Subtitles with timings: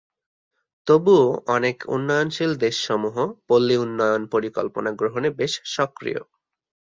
[0.87, 1.25] তবুও
[1.47, 3.15] অনেক উন্নয়নশীল দেশসমূহ
[3.47, 6.21] পল্লী উন্নয়ন পরিকল্পনা গ্রহণে বেশ সক্রিয়।